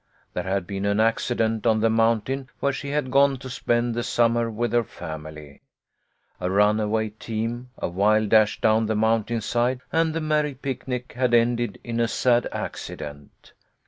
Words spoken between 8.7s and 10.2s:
the mountainside, and the